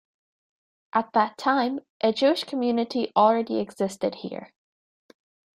At 0.93 1.13
that 1.13 1.37
time, 1.37 1.81
a 2.03 2.11
Jewish 2.11 2.43
community 2.43 3.11
already 3.15 3.59
existed 3.59 4.15
here. 4.15 4.51